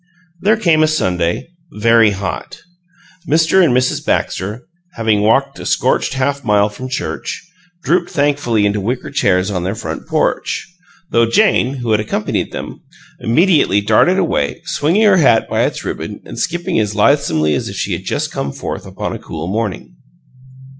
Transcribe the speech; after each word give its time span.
There 0.39 0.57
came 0.57 0.81
a 0.81 0.87
Sunday 0.87 1.49
very 1.73 2.09
hot. 2.09 2.59
Mr. 3.29 3.63
and 3.63 3.71
Mrs. 3.71 4.03
Baxter, 4.03 4.65
having 4.95 5.21
walked 5.21 5.59
a 5.59 5.65
scorched 5.67 6.15
half 6.15 6.43
mile 6.43 6.69
from 6.69 6.89
church, 6.89 7.45
drooped 7.83 8.09
thankfully 8.09 8.65
into 8.65 8.81
wicker 8.81 9.11
chairs 9.11 9.51
upon 9.51 9.61
their 9.63 9.75
front 9.75 10.07
porch, 10.07 10.67
though 11.11 11.29
Jane, 11.29 11.75
who 11.75 11.91
had 11.91 11.99
accompanied 11.99 12.51
them, 12.51 12.81
immediately 13.19 13.79
darted 13.79 14.17
away, 14.17 14.63
swinging 14.65 15.03
her 15.03 15.17
hat 15.17 15.47
by 15.47 15.65
its 15.65 15.85
ribbon 15.85 16.19
and 16.25 16.39
skipping 16.39 16.79
as 16.79 16.95
lithesomely 16.95 17.53
as 17.53 17.69
if 17.69 17.75
she 17.75 17.93
had 17.93 18.03
just 18.03 18.31
come 18.31 18.51
forth 18.51 18.87
upon 18.87 19.13
a 19.13 19.19
cool 19.19 19.47
morning. 19.47 19.97